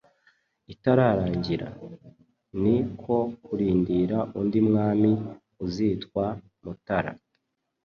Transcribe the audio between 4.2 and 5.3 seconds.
undi mwami